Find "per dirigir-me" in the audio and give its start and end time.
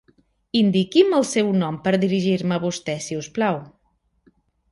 1.83-2.57